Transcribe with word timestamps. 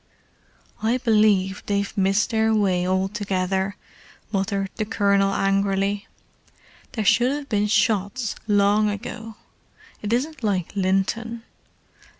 "I 0.81 0.97
believe 0.97 1.61
they've 1.67 1.95
missed 1.95 2.31
their 2.31 2.55
way 2.55 2.87
altogether," 2.87 3.75
muttered 4.31 4.71
the 4.77 4.83
Colonel 4.85 5.31
angrily. 5.31 6.07
"There 6.93 7.05
should 7.05 7.31
hove 7.31 7.49
been 7.49 7.67
shots 7.67 8.33
long 8.47 8.89
ago. 8.89 9.35
It 10.01 10.11
isn't 10.11 10.43
like 10.43 10.75
Linton. 10.75 11.43